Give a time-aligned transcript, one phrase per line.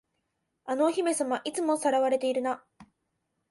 [0.65, 2.63] あのお姫様、いつも掠われてるな。